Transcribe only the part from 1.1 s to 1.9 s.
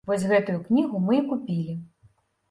і купілі.